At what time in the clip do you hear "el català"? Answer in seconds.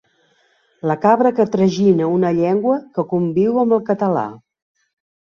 3.81-4.29